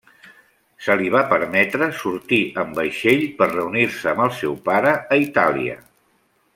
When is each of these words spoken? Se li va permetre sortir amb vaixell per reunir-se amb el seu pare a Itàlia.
Se 0.85 0.93
li 1.01 1.11
va 1.15 1.19
permetre 1.33 1.89
sortir 1.99 2.39
amb 2.63 2.79
vaixell 2.81 3.21
per 3.43 3.51
reunir-se 3.53 4.13
amb 4.15 4.27
el 4.29 4.35
seu 4.43 4.57
pare 4.71 4.95
a 5.17 5.21
Itàlia. 5.29 5.81